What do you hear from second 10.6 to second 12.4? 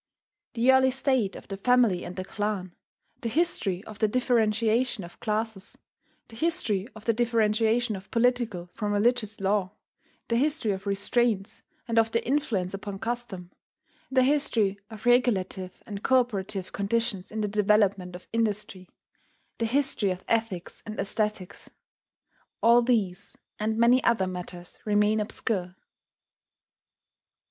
of restraints, and of their